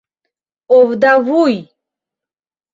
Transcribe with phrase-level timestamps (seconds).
[0.77, 1.55] Овда вуй!